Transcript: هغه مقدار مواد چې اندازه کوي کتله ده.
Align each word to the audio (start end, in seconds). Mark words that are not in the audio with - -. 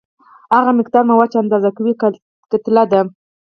هغه 0.55 0.71
مقدار 0.79 1.03
مواد 1.09 1.29
چې 1.33 1.37
اندازه 1.43 1.69
کوي 1.77 1.93
کتله 2.51 2.83
ده. 2.91 3.01